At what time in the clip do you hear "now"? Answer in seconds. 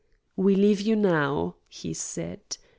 0.95-1.57